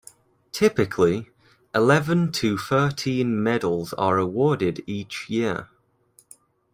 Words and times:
Typically, 0.51 1.29
eleven 1.75 2.31
to 2.31 2.57
thirteen 2.57 3.43
medals 3.43 3.93
are 3.93 4.17
awarded 4.17 4.81
each 4.87 5.29
year. 5.29 5.69